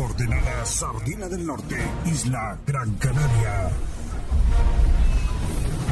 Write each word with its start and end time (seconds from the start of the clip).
Coordenada 0.00 0.64
Sardina 0.64 1.28
del 1.28 1.44
Norte, 1.44 1.76
Isla 2.06 2.58
Gran 2.66 2.94
Canaria. 2.94 3.70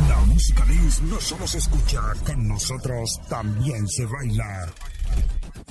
La 0.08 0.16
música 0.20 0.64
dance 0.64 1.02
no 1.02 1.20
solo 1.20 1.46
se 1.46 1.58
escucha, 1.58 2.00
con 2.24 2.48
nosotros 2.48 3.20
también 3.28 3.86
se 3.86 4.06
baila. 4.06 4.72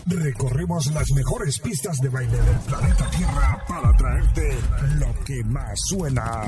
Recorremos 0.06 0.86
las 0.94 1.10
mejores 1.14 1.60
pistas 1.60 1.98
de 1.98 2.10
baile 2.10 2.40
del 2.40 2.60
planeta 2.60 3.10
Tierra 3.10 3.66
para 3.68 3.92
traerte 3.94 4.56
lo 5.00 5.24
que 5.26 5.44
más 5.46 5.80
suena. 5.88 6.44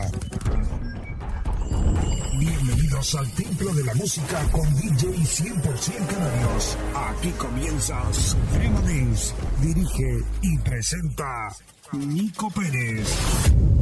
Bienvenidos 2.39 3.15
al 3.15 3.31
Templo 3.31 3.73
de 3.73 3.83
la 3.85 3.95
Música 3.95 4.43
con 4.51 4.75
DJ 4.75 5.07
100% 5.09 6.05
Canarios. 6.05 6.77
Aquí 7.09 7.31
comienza 7.31 8.13
Suprema 8.13 8.79
Dance. 8.81 9.33
Dirige 9.59 10.23
y 10.43 10.57
presenta 10.59 11.49
Nico 11.93 12.51
Pérez. 12.51 13.78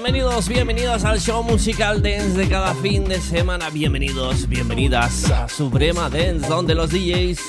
Bienvenidos, 0.00 0.48
bienvenidos 0.48 1.04
al 1.04 1.18
show 1.18 1.42
musical 1.42 2.00
dance 2.00 2.38
de 2.38 2.48
cada 2.48 2.72
fin 2.72 3.06
de 3.06 3.20
semana. 3.20 3.68
Bienvenidos, 3.68 4.48
bienvenidas 4.48 5.28
a 5.28 5.48
Suprema 5.48 6.08
Dance, 6.08 6.46
donde 6.46 6.76
los 6.76 6.90
DJs 6.90 7.40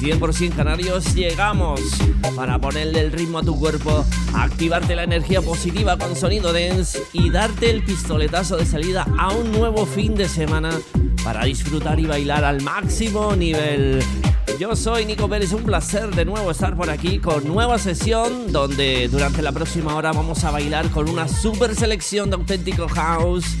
100% 0.00 0.56
canarios 0.56 1.14
llegamos 1.14 1.80
para 2.34 2.58
ponerle 2.58 3.02
el 3.02 3.12
ritmo 3.12 3.38
a 3.38 3.42
tu 3.44 3.56
cuerpo, 3.56 4.04
activarte 4.34 4.96
la 4.96 5.04
energía 5.04 5.42
positiva 5.42 5.96
con 5.96 6.16
sonido 6.16 6.52
dance 6.52 7.00
y 7.12 7.30
darte 7.30 7.70
el 7.70 7.84
pistoletazo 7.84 8.56
de 8.56 8.66
salida 8.66 9.06
a 9.16 9.32
un 9.32 9.52
nuevo 9.52 9.86
fin 9.86 10.16
de 10.16 10.28
semana 10.28 10.70
para 11.22 11.44
disfrutar 11.44 12.00
y 12.00 12.06
bailar 12.06 12.42
al 12.42 12.62
máximo 12.62 13.36
nivel. 13.36 14.02
Yo 14.58 14.76
soy 14.76 15.06
Nico 15.06 15.28
Pérez, 15.28 15.52
un 15.52 15.62
placer 15.62 16.14
de 16.14 16.24
nuevo 16.24 16.50
estar 16.50 16.76
por 16.76 16.90
aquí 16.90 17.18
con 17.18 17.46
nueva 17.46 17.78
sesión 17.78 18.52
donde 18.52 19.08
durante 19.08 19.42
la 19.42 19.50
próxima 19.50 19.94
hora 19.96 20.12
vamos 20.12 20.44
a 20.44 20.50
bailar 20.50 20.88
con 20.90 21.08
una 21.08 21.26
super 21.26 21.74
selección 21.74 22.30
de 22.30 22.36
auténtico 22.36 22.86
house, 22.88 23.56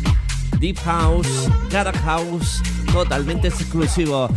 deep 0.60 0.78
house, 0.80 1.48
cara 1.70 1.92
house, 1.92 2.62
totalmente 2.92 3.48
exclusivo. 3.48 4.28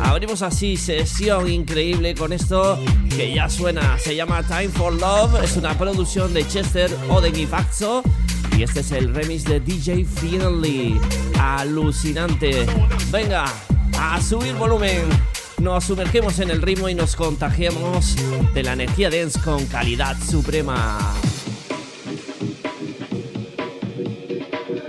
Abrimos 0.00 0.42
así 0.42 0.76
sesión 0.76 1.50
increíble 1.50 2.14
con 2.14 2.32
esto 2.32 2.78
que 3.14 3.34
ya 3.34 3.50
suena, 3.50 3.98
se 3.98 4.14
llama 4.14 4.42
Time 4.42 4.68
for 4.68 4.92
Love, 4.92 5.42
es 5.42 5.56
una 5.56 5.76
producción 5.76 6.32
de 6.32 6.46
Chester 6.46 6.90
Oden 7.10 7.36
y 7.36 7.46
Faxo 7.46 8.02
y 8.56 8.62
este 8.62 8.80
es 8.80 8.92
el 8.92 9.14
remix 9.14 9.44
de 9.44 9.60
DJ 9.60 10.04
Friendly, 10.04 10.98
alucinante. 11.38 12.64
Venga, 13.10 13.44
a 13.98 14.20
subir 14.20 14.54
volumen. 14.54 15.08
Nos 15.58 15.84
sumergimos 15.84 16.38
en 16.40 16.50
el 16.50 16.62
ritmo 16.62 16.88
y 16.88 16.94
nos 16.94 17.16
contagiamos 17.16 18.16
de 18.54 18.62
la 18.62 18.74
energía 18.74 19.10
dance 19.10 19.40
con 19.40 19.64
calidad 19.66 20.16
suprema. 20.22 21.14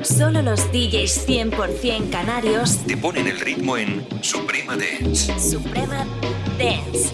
Solo 0.02 0.42
los 0.42 0.72
DJs 0.72 1.28
100% 1.28 2.10
canarios 2.10 2.80
te 2.86 2.96
ponen 2.96 3.28
el 3.28 3.40
ritmo 3.40 3.78
en 3.78 4.08
Suprema 4.22 4.78
Dance. 4.78 5.38
Suprema 5.40 6.06
Dance. 6.58 7.14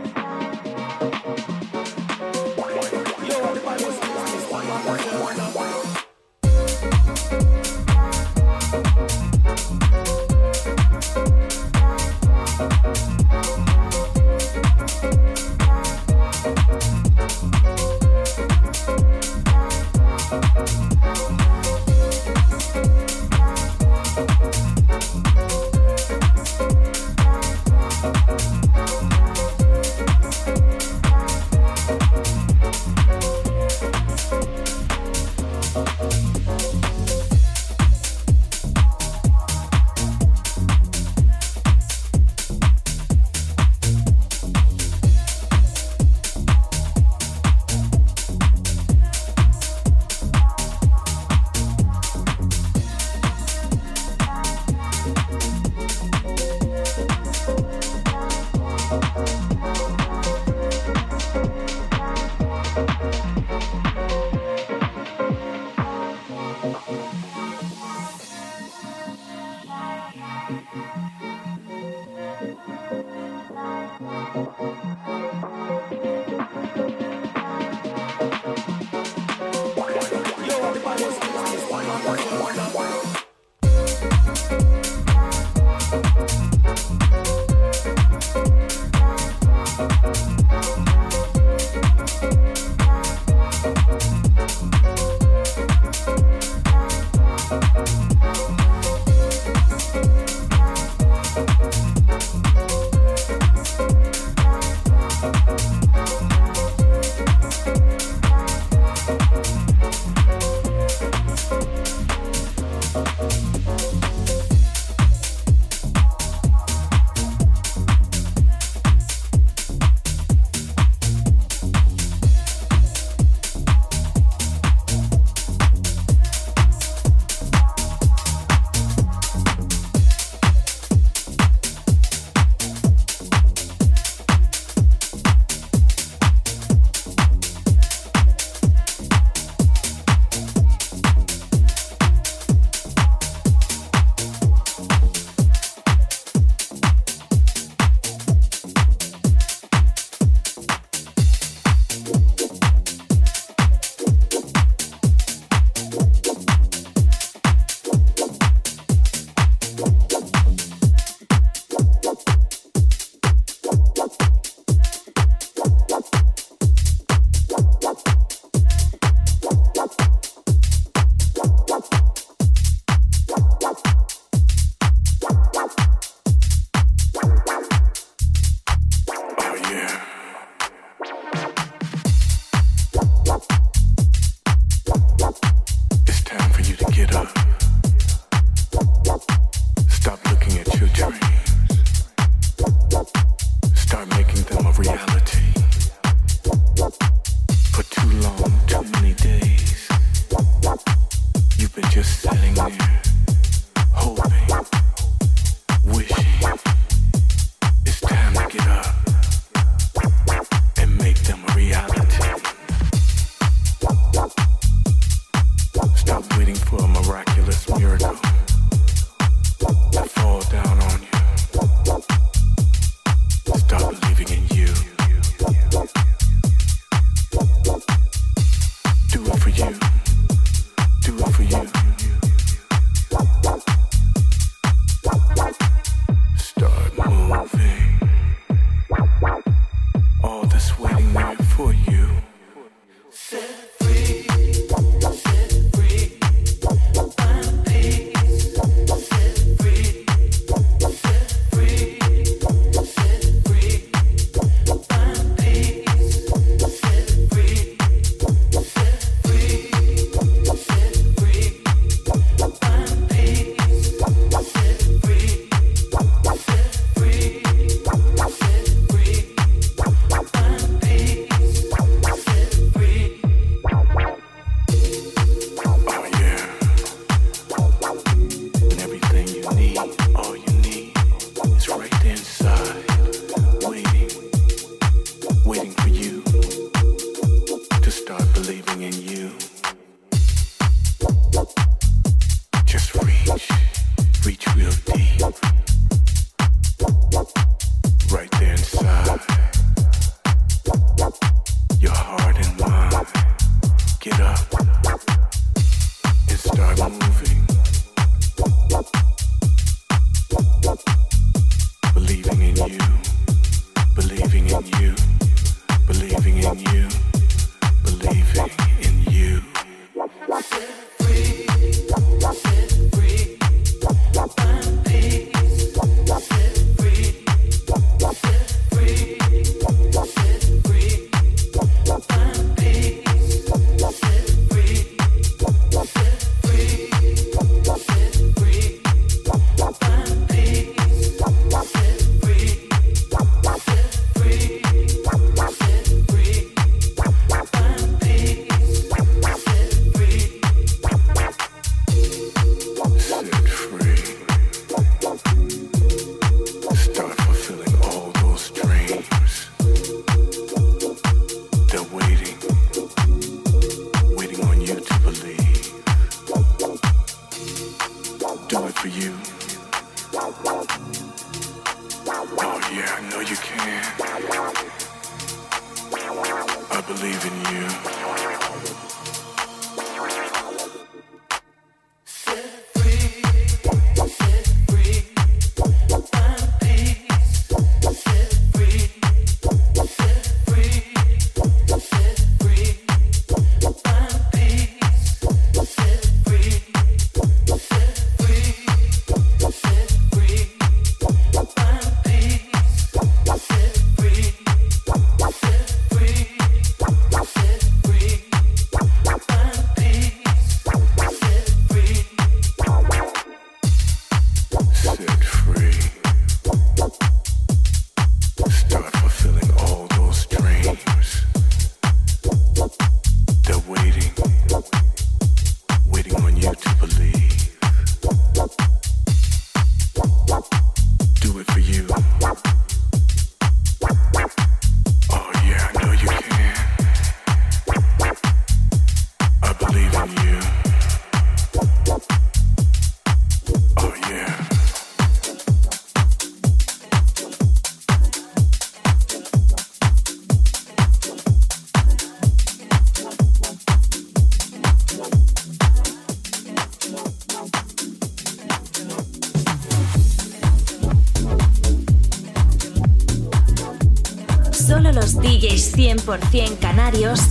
100% 466.11 466.59
canarios 466.59 467.30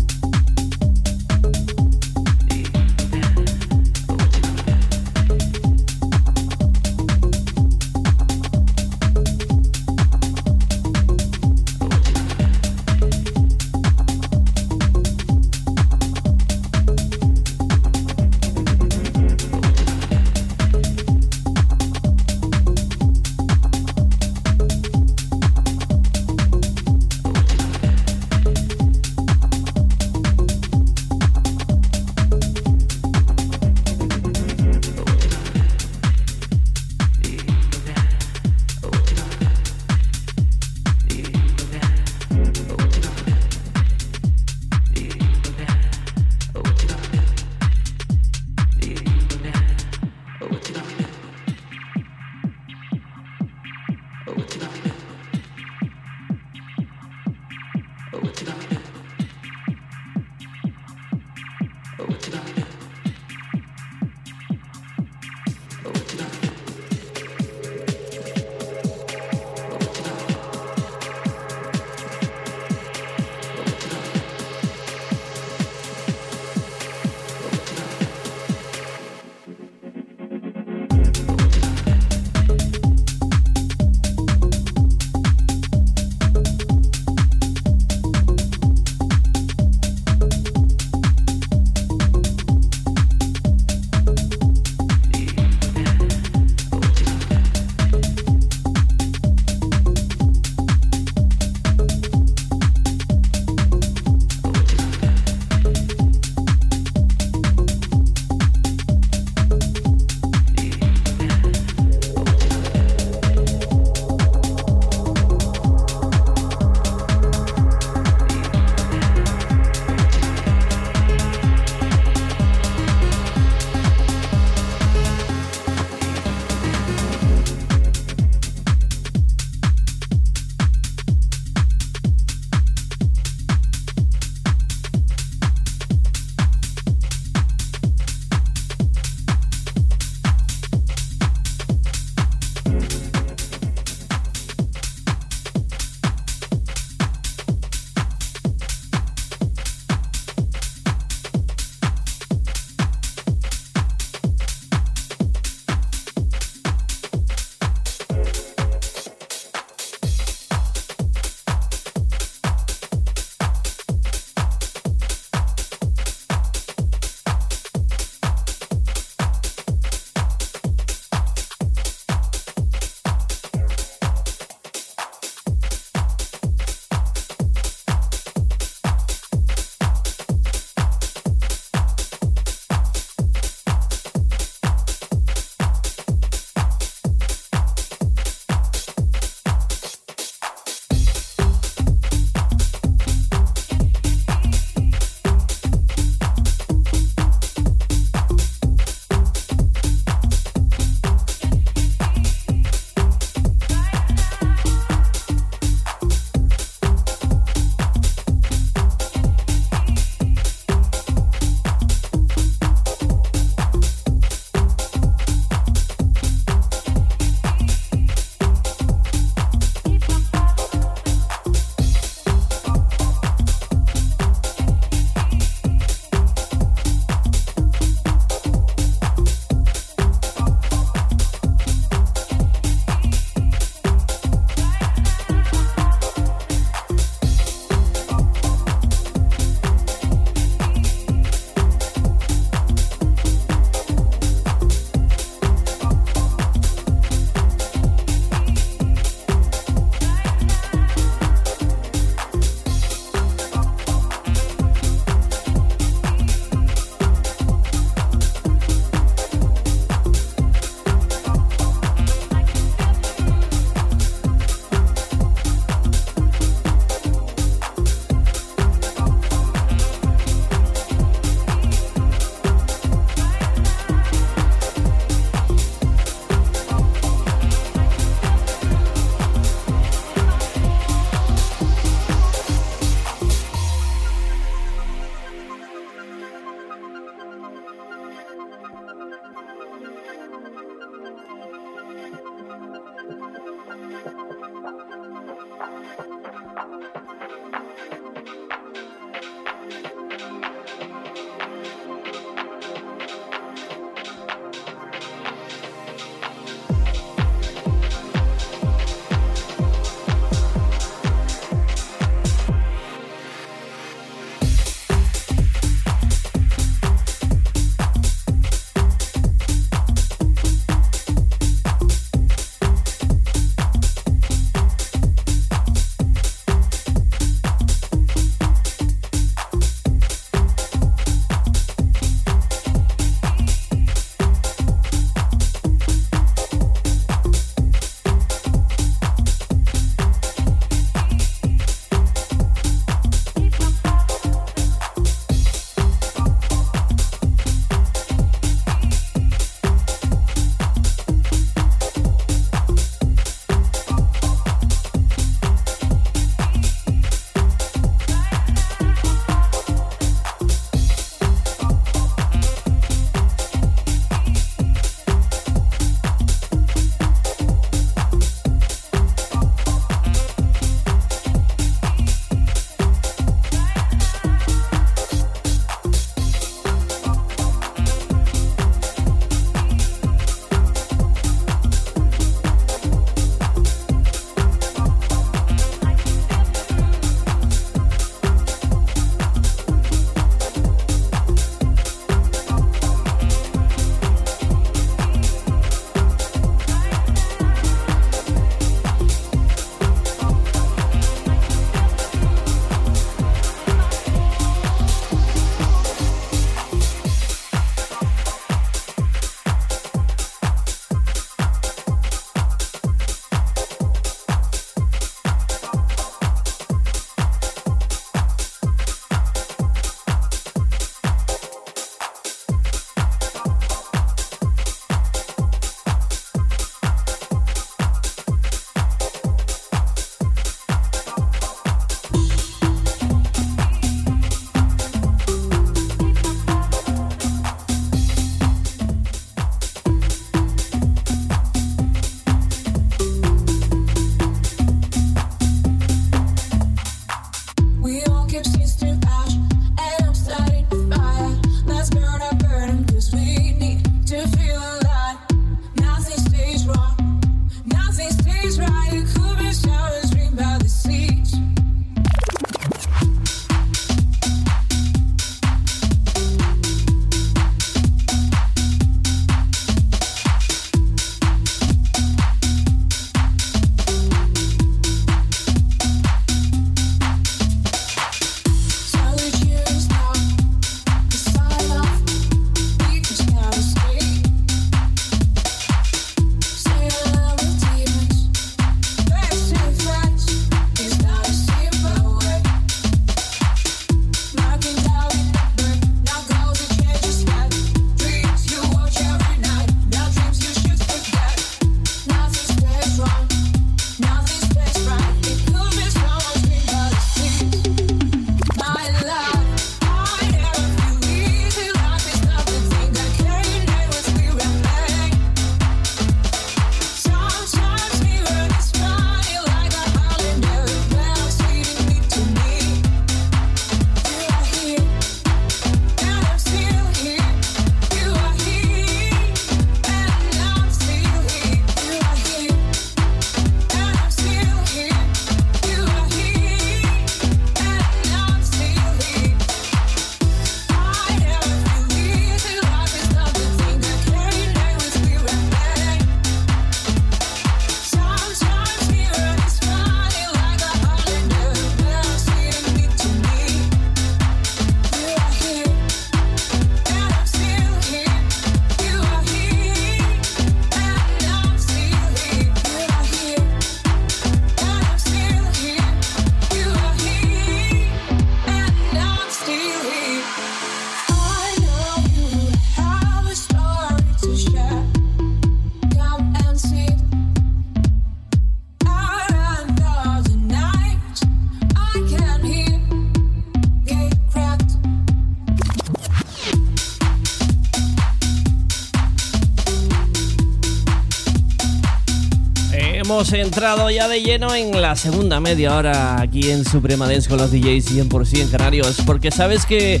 Hemos 593.22 593.32
entrado 593.34 593.88
ya 593.88 594.08
de 594.08 594.20
lleno 594.20 594.52
en 594.52 594.82
la 594.82 594.96
segunda 594.96 595.38
media 595.38 595.76
hora 595.76 596.20
aquí 596.20 596.50
en 596.50 596.64
Suprema 596.64 597.06
Dance 597.06 597.28
con 597.28 597.38
los 597.38 597.52
DJs 597.52 598.08
100% 598.08 598.50
canarios, 598.50 598.96
porque 599.06 599.30
sabes 599.30 599.64
que 599.64 600.00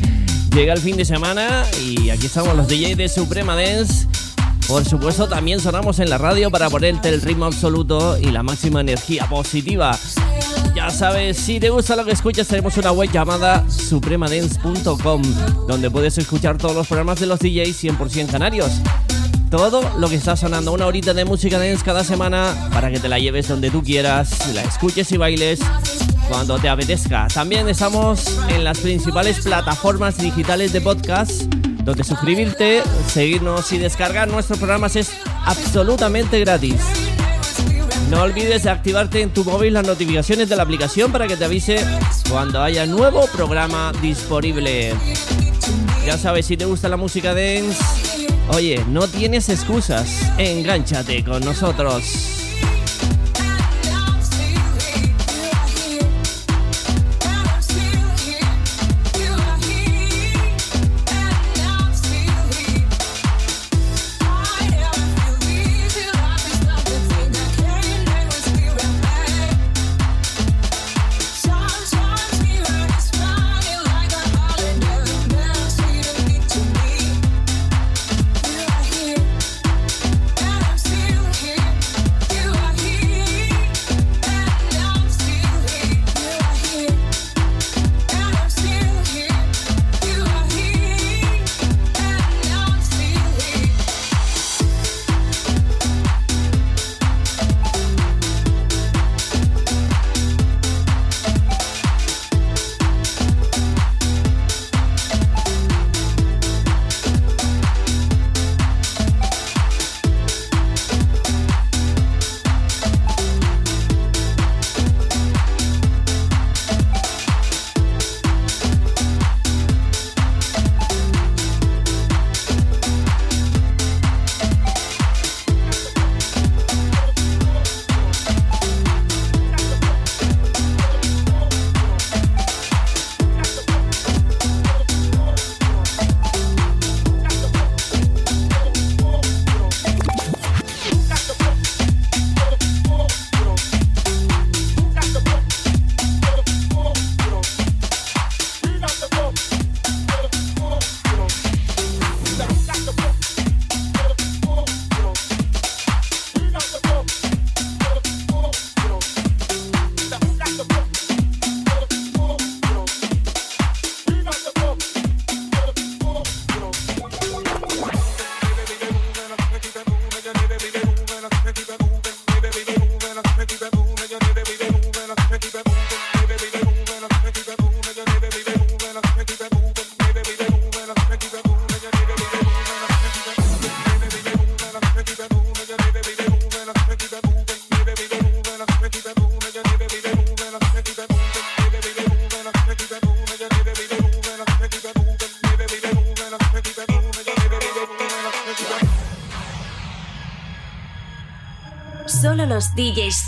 llega 0.52 0.72
el 0.72 0.80
fin 0.80 0.96
de 0.96 1.04
semana 1.04 1.64
y 1.86 2.10
aquí 2.10 2.26
estamos 2.26 2.56
los 2.56 2.66
DJs 2.66 2.96
de 2.96 3.08
Suprema 3.08 3.54
Dance. 3.54 4.08
Por 4.66 4.84
supuesto, 4.84 5.28
también 5.28 5.60
sonamos 5.60 6.00
en 6.00 6.10
la 6.10 6.18
radio 6.18 6.50
para 6.50 6.68
ponerte 6.68 7.10
el 7.10 7.22
ritmo 7.22 7.44
absoluto 7.44 8.18
y 8.18 8.24
la 8.32 8.42
máxima 8.42 8.80
energía 8.80 9.28
positiva. 9.28 9.96
Ya 10.74 10.90
sabes, 10.90 11.36
si 11.36 11.60
te 11.60 11.70
gusta 11.70 11.94
lo 11.94 12.04
que 12.04 12.12
escuchas, 12.12 12.48
tenemos 12.48 12.76
una 12.76 12.90
web 12.90 13.08
llamada 13.12 13.64
supremadance.com, 13.70 15.22
donde 15.68 15.90
puedes 15.92 16.18
escuchar 16.18 16.58
todos 16.58 16.74
los 16.74 16.88
programas 16.88 17.20
de 17.20 17.26
los 17.26 17.38
DJs 17.38 17.84
100% 17.84 18.32
canarios 18.32 18.80
todo 19.52 19.82
lo 19.98 20.08
que 20.08 20.14
está 20.14 20.34
sonando. 20.34 20.72
Una 20.72 20.86
horita 20.86 21.12
de 21.12 21.26
música 21.26 21.58
dance 21.58 21.84
cada 21.84 22.02
semana 22.04 22.70
para 22.72 22.90
que 22.90 22.98
te 22.98 23.06
la 23.06 23.18
lleves 23.18 23.48
donde 23.48 23.70
tú 23.70 23.82
quieras, 23.82 24.50
la 24.54 24.62
escuches 24.62 25.12
y 25.12 25.18
bailes 25.18 25.60
cuando 26.26 26.58
te 26.58 26.70
apetezca. 26.70 27.28
También 27.28 27.68
estamos 27.68 28.38
en 28.48 28.64
las 28.64 28.78
principales 28.78 29.40
plataformas 29.40 30.16
digitales 30.16 30.72
de 30.72 30.80
podcast, 30.80 31.42
donde 31.84 32.02
suscribirte, 32.02 32.82
seguirnos 33.08 33.70
y 33.72 33.78
descargar 33.78 34.26
nuestros 34.26 34.58
programas 34.58 34.96
es 34.96 35.10
absolutamente 35.44 36.40
gratis. 36.40 36.80
No 38.08 38.22
olvides 38.22 38.62
de 38.62 38.70
activarte 38.70 39.20
en 39.20 39.34
tu 39.34 39.44
móvil 39.44 39.74
las 39.74 39.86
notificaciones 39.86 40.48
de 40.48 40.56
la 40.56 40.62
aplicación 40.62 41.12
para 41.12 41.28
que 41.28 41.36
te 41.36 41.44
avise 41.44 41.84
cuando 42.30 42.62
haya 42.62 42.86
nuevo 42.86 43.26
programa 43.26 43.92
disponible. 44.00 44.94
Ya 46.06 46.16
sabes, 46.16 46.46
si 46.46 46.56
te 46.56 46.64
gusta 46.64 46.88
la 46.88 46.96
música 46.96 47.34
dance, 47.34 48.11
Oye, 48.54 48.84
no 48.88 49.08
tienes 49.08 49.48
excusas. 49.48 50.30
Engánchate 50.36 51.24
con 51.24 51.42
nosotros. 51.42 52.41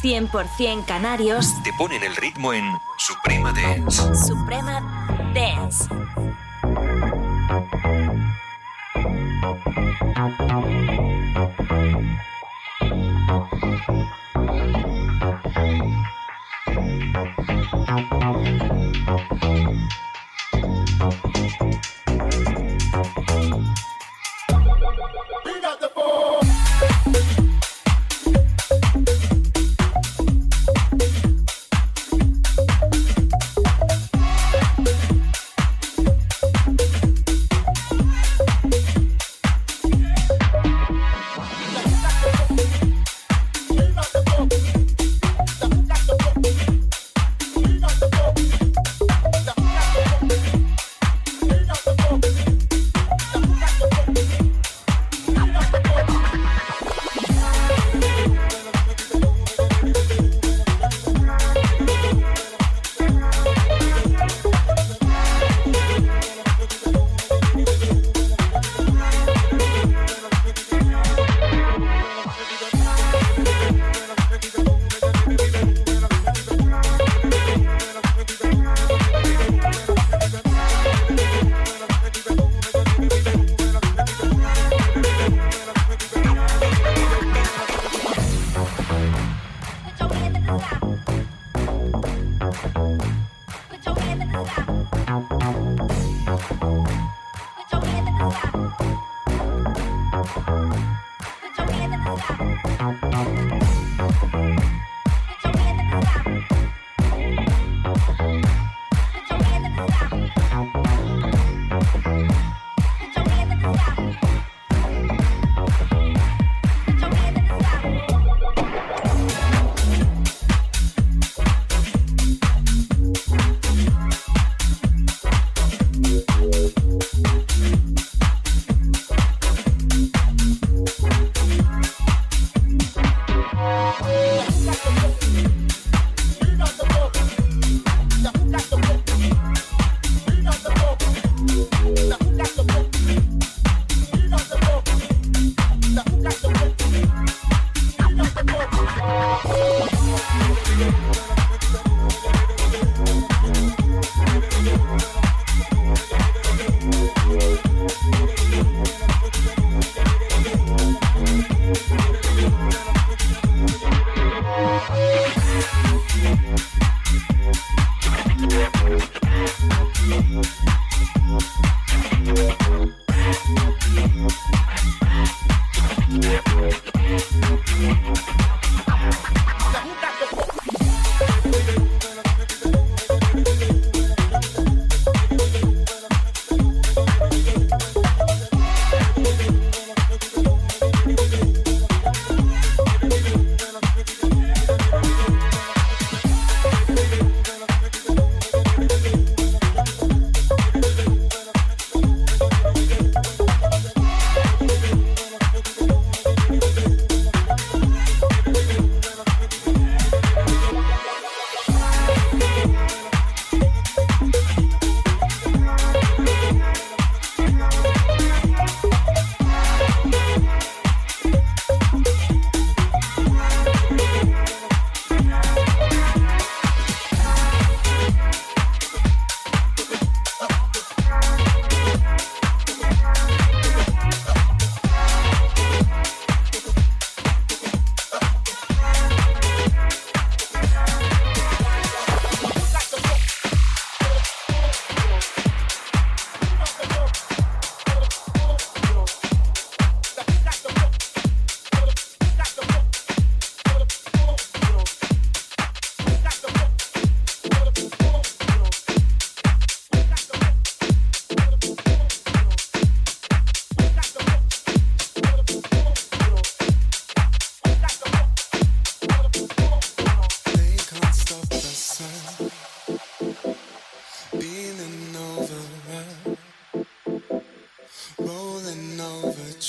100% 0.05 0.85
canarios 0.85 1.47
te 1.63 1.73
ponen 1.79 2.03
el 2.03 2.15
ritmo 2.17 2.53
en 2.53 2.63
Suprema 2.99 3.55
Dance. 3.55 4.15
Suprema 4.15 5.33
Dance. 5.35 5.89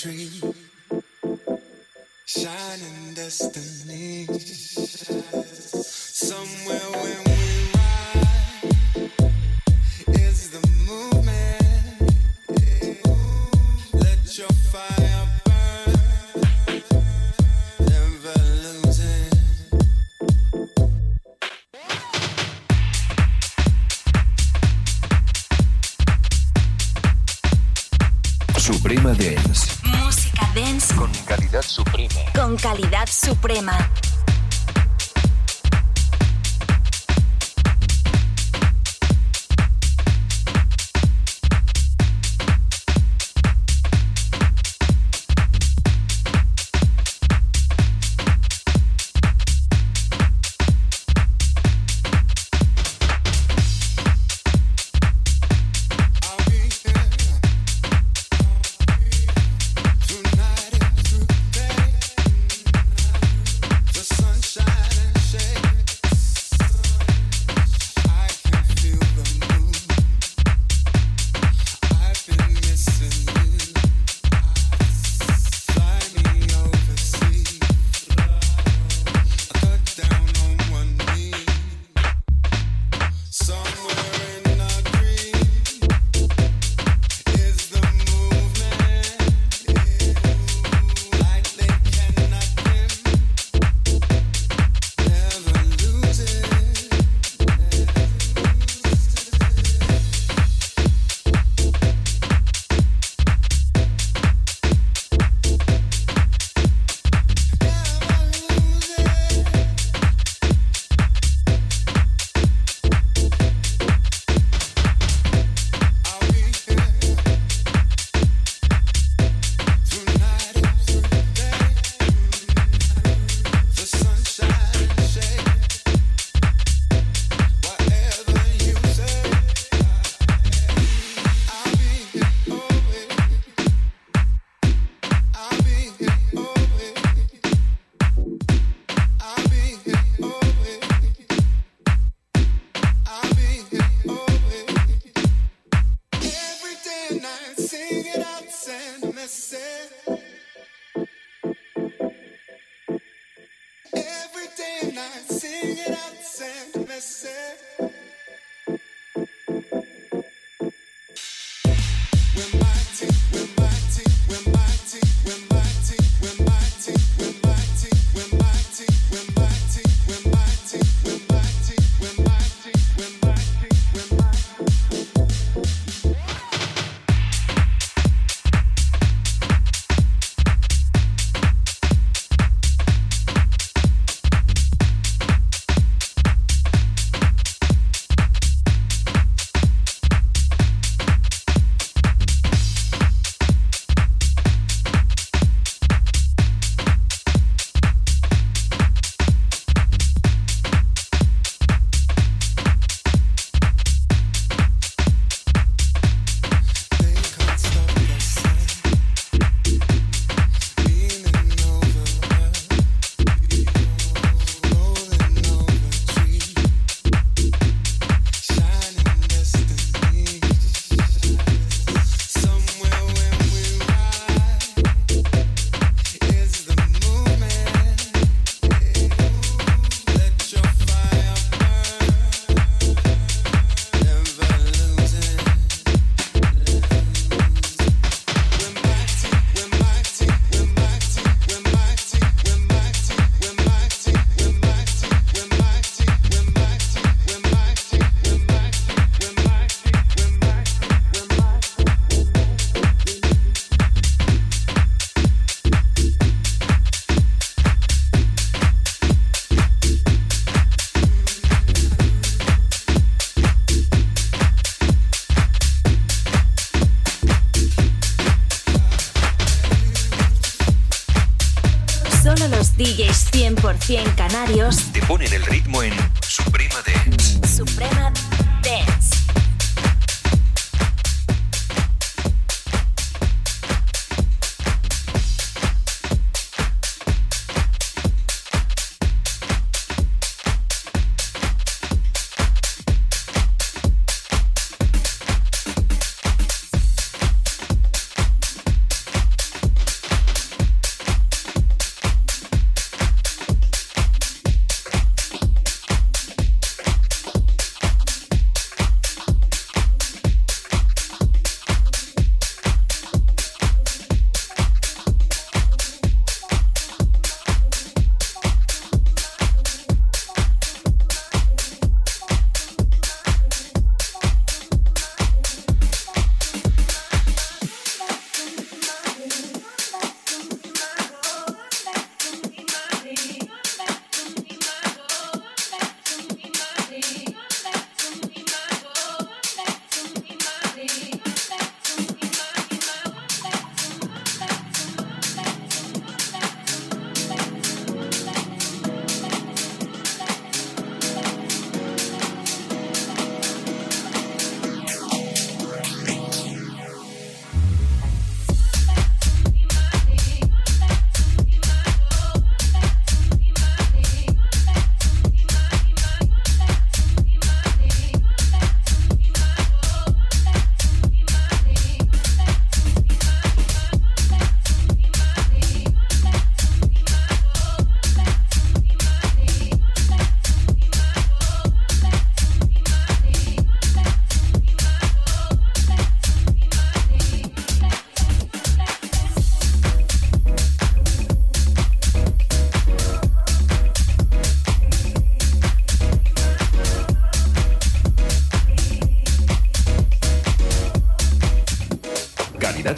Calidad 0.06 0.36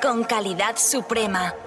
Con 0.00 0.24
calidad 0.24 0.76
suprema. 0.78 1.65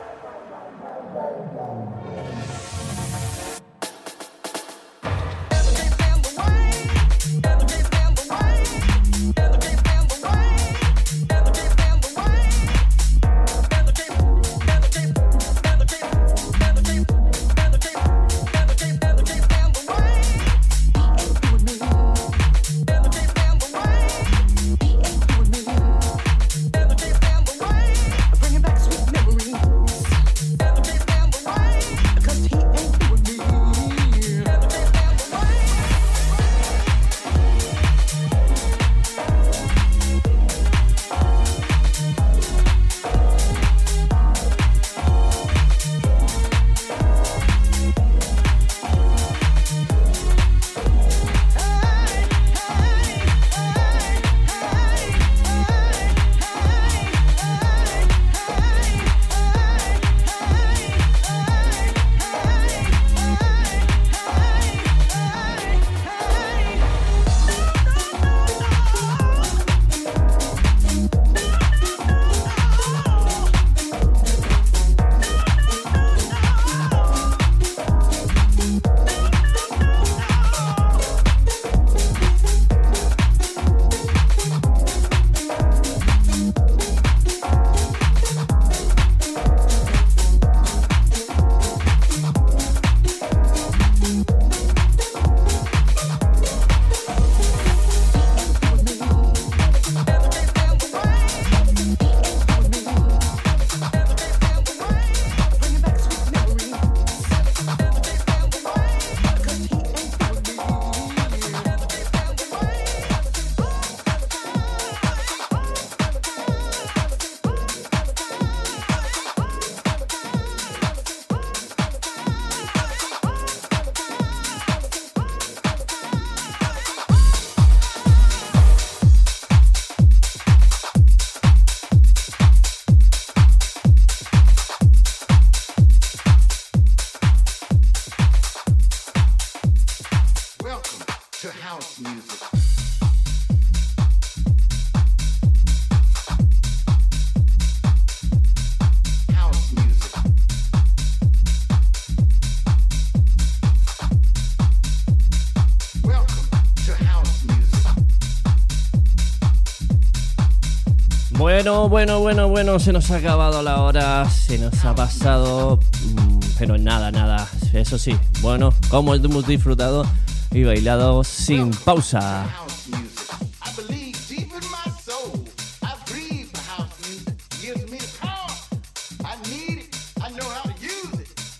Bueno, 161.62 161.89
bueno, 161.89 162.20
bueno, 162.22 162.47
bueno, 162.47 162.80
se 162.80 162.93
nos 162.93 163.12
ha 163.12 163.18
acabado 163.18 163.62
la 163.62 163.82
hora, 163.82 164.30
se 164.30 164.57
nos 164.57 164.86
ha 164.86 164.95
pasado, 164.95 165.78
mm, 166.05 166.39
pero 166.57 166.78
nada, 166.78 167.12
nada, 167.12 167.49
eso 167.74 167.99
sí, 167.99 168.16
bueno, 168.39 168.74
como 168.89 169.14
hemos 169.14 169.45
disfrutado 169.45 170.05
y 170.51 170.64
bailado 170.64 171.22
sin 171.26 171.72
pausa. 171.72 172.47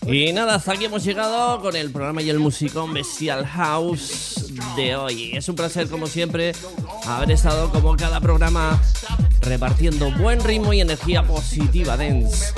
Y 0.06 0.32
nada, 0.32 0.54
hasta 0.54 0.72
aquí 0.72 0.86
hemos 0.86 1.04
llegado 1.04 1.60
con 1.60 1.76
el 1.76 1.90
programa 1.90 2.22
y 2.22 2.30
el 2.30 2.38
musicón 2.38 2.94
Bestial 2.94 3.46
House 3.46 4.46
de 4.76 4.96
hoy. 4.96 5.32
Es 5.34 5.46
un 5.50 5.56
placer, 5.56 5.90
como 5.90 6.06
siempre, 6.06 6.52
haber 7.04 7.32
estado 7.32 7.70
como 7.70 7.94
cada 7.96 8.18
programa 8.18 8.80
repartiendo 9.50 10.12
buen 10.12 10.38
ritmo 10.44 10.72
y 10.72 10.80
energía 10.80 11.24
positiva 11.24 11.96
dance. 11.96 12.54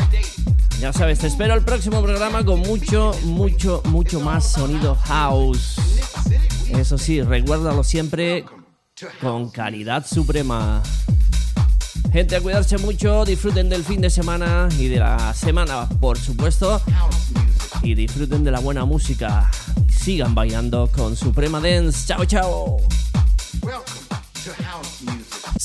Ya 0.79 0.93
sabes, 0.93 1.21
te 1.21 1.27
espero 1.27 1.55
el 1.55 1.65
próximo 1.65 2.03
programa 2.03 2.45
con 2.45 2.61
mucho, 2.61 3.13
mucho, 3.25 3.81
mucho 3.87 4.21
más 4.21 4.53
sonido 4.53 4.95
house. 5.07 5.77
Eso 6.69 6.99
sí, 6.99 7.23
recuérdalo 7.23 7.83
siempre 7.83 8.45
con 9.23 9.49
calidad 9.49 10.07
suprema. 10.07 10.83
Gente, 12.13 12.37
a 12.37 12.43
cuidarse 12.43 12.77
mucho, 12.77 13.25
disfruten 13.25 13.71
del 13.71 13.85
fin 13.85 14.03
de 14.03 14.11
semana 14.11 14.69
y 14.79 14.89
de 14.89 14.99
la 14.99 15.33
semana, 15.33 15.89
por 15.99 16.19
supuesto. 16.19 16.83
Y 17.83 17.95
disfruten 17.95 18.45
de 18.45 18.51
la 18.51 18.61
buena 18.61 18.85
música. 18.85 19.51
Sigan 19.89 20.35
bailando 20.35 20.91
con 20.95 21.17
Suprema 21.17 21.59
Dance. 21.59 22.07
Chao, 22.07 22.27
chao. 22.27 22.77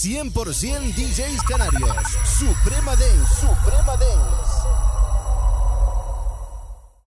100% 0.06 0.94
DJs 0.94 1.44
Canarios. 1.48 2.18
Suprema 2.24 2.96
Dance. 2.96 3.36
Suprema 3.42 3.98
Dance. 3.98 4.57